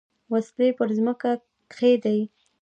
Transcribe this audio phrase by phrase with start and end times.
[0.31, 1.31] وسلې پر مځکه
[1.71, 2.21] کښېږدي.